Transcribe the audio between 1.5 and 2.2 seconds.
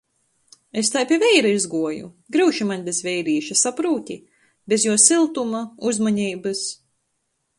izguoju!